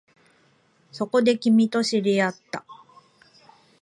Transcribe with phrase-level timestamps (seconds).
[0.91, 2.65] そこで、君と知り合った